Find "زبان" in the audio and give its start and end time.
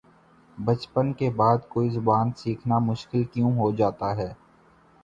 1.91-2.31